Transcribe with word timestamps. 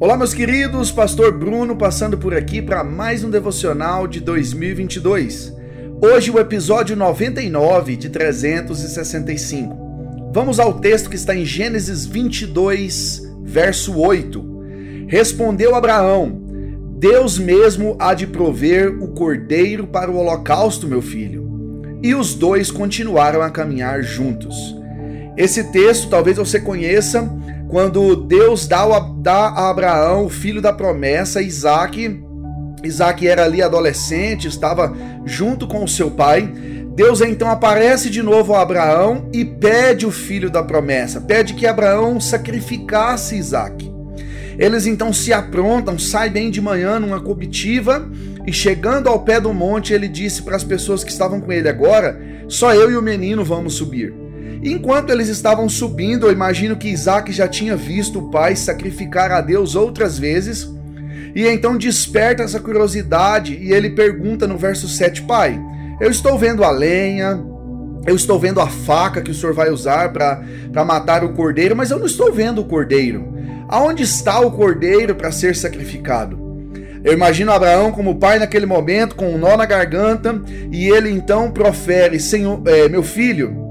Olá, 0.00 0.16
meus 0.16 0.32
queridos, 0.32 0.92
Pastor 0.92 1.36
Bruno 1.36 1.74
passando 1.74 2.16
por 2.16 2.32
aqui 2.32 2.62
para 2.62 2.84
mais 2.84 3.24
um 3.24 3.30
devocional 3.30 4.06
de 4.06 4.20
2022. 4.20 5.52
Hoje, 6.00 6.30
o 6.30 6.38
episódio 6.38 6.94
99 6.94 7.96
de 7.96 8.08
365. 8.08 10.30
Vamos 10.32 10.60
ao 10.60 10.78
texto 10.78 11.10
que 11.10 11.16
está 11.16 11.34
em 11.34 11.44
Gênesis 11.44 12.06
22, 12.06 13.22
verso 13.42 13.98
8. 13.98 15.06
Respondeu 15.08 15.74
Abraão: 15.74 16.44
Deus 16.96 17.36
mesmo 17.36 17.96
há 17.98 18.14
de 18.14 18.28
prover 18.28 19.02
o 19.02 19.08
cordeiro 19.08 19.88
para 19.88 20.08
o 20.08 20.16
holocausto, 20.16 20.86
meu 20.86 21.02
filho. 21.02 21.98
E 22.04 22.14
os 22.14 22.34
dois 22.34 22.70
continuaram 22.70 23.42
a 23.42 23.50
caminhar 23.50 24.00
juntos. 24.00 24.76
Esse 25.36 25.72
texto 25.72 26.08
talvez 26.08 26.36
você 26.36 26.60
conheça 26.60 27.36
quando 27.68 28.16
Deus 28.16 28.66
dá, 28.66 28.86
dá 29.18 29.48
a 29.48 29.70
Abraão 29.70 30.24
o 30.24 30.30
filho 30.30 30.62
da 30.62 30.72
promessa, 30.72 31.42
Isaac. 31.42 32.22
Isaac 32.82 33.26
era 33.26 33.44
ali 33.44 33.60
adolescente, 33.60 34.48
estava 34.48 34.94
junto 35.24 35.66
com 35.66 35.84
o 35.84 35.88
seu 35.88 36.10
pai. 36.10 36.50
Deus 36.94 37.20
então 37.20 37.50
aparece 37.50 38.10
de 38.10 38.22
novo 38.22 38.54
a 38.54 38.62
Abraão 38.62 39.28
e 39.32 39.44
pede 39.44 40.06
o 40.06 40.10
filho 40.10 40.50
da 40.50 40.62
promessa, 40.62 41.20
pede 41.20 41.54
que 41.54 41.66
Abraão 41.66 42.20
sacrificasse 42.20 43.36
Isaac. 43.36 43.88
Eles 44.58 44.86
então 44.86 45.12
se 45.12 45.32
aprontam, 45.32 45.96
saem 45.96 46.32
bem 46.32 46.50
de 46.50 46.60
manhã 46.60 46.98
numa 46.98 47.20
comitiva 47.20 48.10
e 48.44 48.52
chegando 48.52 49.08
ao 49.08 49.20
pé 49.20 49.40
do 49.40 49.52
monte, 49.52 49.92
ele 49.92 50.08
disse 50.08 50.42
para 50.42 50.56
as 50.56 50.64
pessoas 50.64 51.04
que 51.04 51.12
estavam 51.12 51.40
com 51.40 51.52
ele 51.52 51.68
agora: 51.68 52.20
Só 52.48 52.74
eu 52.74 52.90
e 52.90 52.96
o 52.96 53.02
menino 53.02 53.44
vamos 53.44 53.74
subir. 53.74 54.27
Enquanto 54.62 55.10
eles 55.10 55.28
estavam 55.28 55.68
subindo, 55.68 56.26
eu 56.26 56.32
imagino 56.32 56.76
que 56.76 56.88
Isaac 56.88 57.32
já 57.32 57.46
tinha 57.46 57.76
visto 57.76 58.18
o 58.18 58.30
pai 58.30 58.56
sacrificar 58.56 59.30
a 59.30 59.40
Deus 59.40 59.76
outras 59.76 60.18
vezes, 60.18 60.68
e 61.34 61.46
então 61.46 61.76
desperta 61.76 62.42
essa 62.42 62.58
curiosidade 62.58 63.54
e 63.54 63.72
ele 63.72 63.90
pergunta 63.90 64.46
no 64.46 64.58
verso 64.58 64.88
7: 64.88 65.22
Pai, 65.22 65.60
eu 66.00 66.10
estou 66.10 66.36
vendo 66.36 66.64
a 66.64 66.70
lenha, 66.70 67.40
eu 68.06 68.16
estou 68.16 68.38
vendo 68.38 68.60
a 68.60 68.66
faca 68.66 69.20
que 69.20 69.30
o 69.30 69.34
senhor 69.34 69.54
vai 69.54 69.70
usar 69.70 70.12
para 70.12 70.84
matar 70.84 71.22
o 71.22 71.34
cordeiro, 71.34 71.76
mas 71.76 71.90
eu 71.90 71.98
não 71.98 72.06
estou 72.06 72.32
vendo 72.32 72.60
o 72.60 72.64
cordeiro. 72.64 73.32
Aonde 73.68 74.02
está 74.02 74.40
o 74.40 74.50
cordeiro 74.50 75.14
para 75.14 75.30
ser 75.30 75.54
sacrificado? 75.54 76.48
Eu 77.04 77.12
imagino 77.12 77.52
Abraão 77.52 77.92
como 77.92 78.18
pai 78.18 78.38
naquele 78.38 78.66
momento, 78.66 79.14
com 79.14 79.32
um 79.32 79.38
nó 79.38 79.56
na 79.56 79.66
garganta, 79.66 80.40
e 80.72 80.88
ele 80.88 81.10
então 81.10 81.50
profere: 81.50 82.18
Senhor, 82.18 82.60
é, 82.66 82.88
meu 82.88 83.02
filho, 83.02 83.67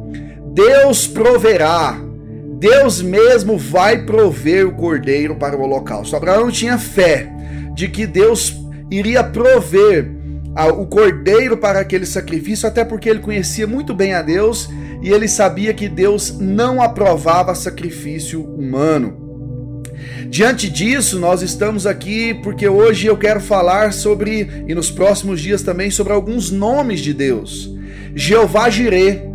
Deus 0.58 1.06
proverá. 1.06 2.02
Deus 2.58 3.00
mesmo 3.00 3.60
vai 3.60 4.06
prover 4.06 4.68
o 4.68 4.72
cordeiro 4.72 5.36
para 5.36 5.56
o 5.56 5.62
holocausto. 5.62 6.16
Abraão 6.16 6.50
tinha 6.50 6.80
fé 6.80 7.32
de 7.76 7.88
que 7.88 8.08
Deus 8.08 8.56
iria 8.90 9.24
prover 9.24 10.10
o 10.76 10.88
cordeiro 10.88 11.58
para 11.58 11.80
aquele 11.80 12.08
sacrifício, 12.08 12.68
até 12.68 12.84
porque 12.84 13.08
ele 13.08 13.20
conhecia 13.20 13.68
muito 13.68 13.94
bem 13.94 14.16
a 14.16 14.24
Deus 14.24 14.68
e 15.04 15.10
ele 15.12 15.28
sabia 15.28 15.76
que 15.76 15.88
Deus 15.88 16.40
não 16.40 16.82
aprovava 16.82 17.54
sacrifício 17.54 18.44
humano. 18.44 19.84
Diante 20.28 20.68
disso, 20.68 21.20
nós 21.20 21.44
estamos 21.44 21.86
aqui 21.86 22.34
porque 22.34 22.68
hoje 22.68 23.06
eu 23.06 23.16
quero 23.16 23.40
falar 23.40 23.94
sobre, 23.94 24.66
e 24.68 24.74
nos 24.74 24.90
próximos 24.90 25.40
dias 25.40 25.62
também, 25.62 25.92
sobre 25.92 26.14
alguns 26.14 26.50
nomes 26.50 27.02
de 27.02 27.14
Deus. 27.14 27.72
Jeová 28.16 28.72
Jireh, 28.72 29.27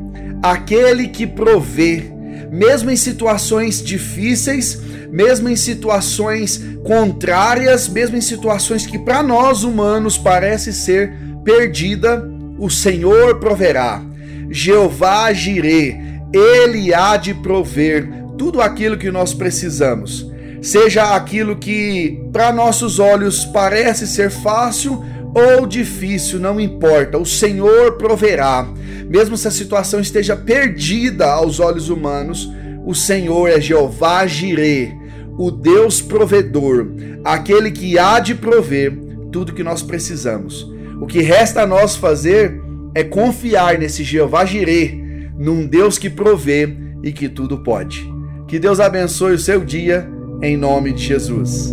aquele 0.43 1.09
que 1.09 1.27
provê, 1.27 2.11
mesmo 2.51 2.91
em 2.91 2.97
situações 2.97 3.83
difíceis, 3.83 4.81
mesmo 5.11 5.49
em 5.49 5.57
situações 5.57 6.61
contrárias, 6.83 7.89
mesmo 7.89 8.17
em 8.17 8.21
situações 8.21 8.87
que 8.87 8.99
para 8.99 9.23
nós 9.23 9.63
humanos 9.63 10.19
parece 10.19 10.73
ser 10.73 11.15
perdida, 11.45 12.29
o 12.59 12.69
Senhor 12.69 13.39
proverá. 13.39 14.03
Jeová 14.51 15.33
Jireh, 15.33 15.99
ele 16.33 16.93
há 16.93 17.17
de 17.17 17.35
prover 17.35 18.09
tudo 18.37 18.61
aquilo 18.61 18.99
que 18.99 19.11
nós 19.11 19.33
precisamos. 19.33 20.31
Seja 20.61 21.15
aquilo 21.15 21.57
que 21.57 22.23
para 22.33 22.53
nossos 22.53 22.99
olhos 22.99 23.45
parece 23.45 24.07
ser 24.07 24.31
fácil 24.31 25.03
ou 25.35 25.67
difícil, 25.67 26.39
não 26.39 26.61
importa, 26.61 27.19
o 27.19 27.27
Senhor 27.27 27.97
proverá. 27.97 28.67
Mesmo 29.13 29.37
se 29.37 29.47
a 29.47 29.51
situação 29.51 30.01
esteja 30.01 30.35
perdida 30.35 31.27
aos 31.27 31.61
olhos 31.61 31.91
humanos, 31.91 32.51
o 32.87 32.95
Senhor 32.95 33.47
é 33.47 33.61
Jeová 33.61 34.27
Jireh, 34.27 34.97
o 35.37 35.51
Deus 35.51 36.01
provedor, 36.01 36.87
aquele 37.23 37.71
que 37.71 37.99
há 37.99 38.19
de 38.21 38.35
prover 38.35 38.99
tudo 39.31 39.53
que 39.53 39.63
nós 39.63 39.83
precisamos. 39.83 40.67
O 40.99 41.07
que 41.07 41.21
resta 41.21 41.61
a 41.61 41.67
nós 41.67 41.95
fazer 41.95 42.59
é 42.95 43.05
confiar 43.05 43.79
nesse 43.79 44.03
Jeová 44.03 44.47
Jireh, 44.47 45.29
num 45.37 45.67
Deus 45.67 45.99
que 45.99 46.09
provê 46.09 46.75
e 47.03 47.13
que 47.13 47.29
tudo 47.29 47.59
pode. 47.59 48.11
Que 48.49 48.59
Deus 48.59 48.81
abençoe 48.81 49.35
o 49.35 49.39
seu 49.39 49.63
dia, 49.63 50.09
em 50.41 50.57
nome 50.57 50.91
de 50.91 51.05
Jesus. 51.05 51.71